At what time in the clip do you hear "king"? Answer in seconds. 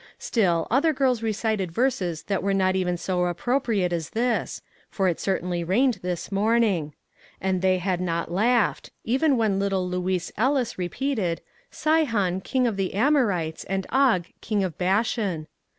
12.41-12.65, 14.41-14.63